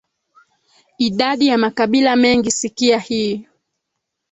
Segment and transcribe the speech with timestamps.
[0.97, 3.47] Idadi ya makabila mengi Sikia hii